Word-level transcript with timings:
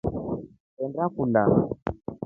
Honde 0.77 1.03
kulya. 1.13 1.43